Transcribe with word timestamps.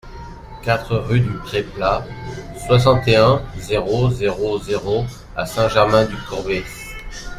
quatre 0.63 0.95
rue 0.97 1.19
du 1.19 1.29
Pré 1.29 1.61
Plat, 1.61 2.03
soixante 2.65 3.07
et 3.07 3.17
un, 3.17 3.39
zéro 3.59 4.09
zéro 4.09 4.57
zéro 4.57 5.05
à 5.35 5.45
Saint-Germain-du-Corbéis 5.45 6.63